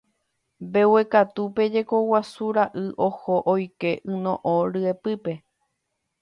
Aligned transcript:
Mbeguekatúpe 0.65 1.63
jeko 1.73 1.97
guasu 2.07 2.47
ra'y 2.57 2.87
oho 3.09 3.35
oike 3.53 3.91
yno'õ 4.15 4.55
ryepýpe. 4.73 5.33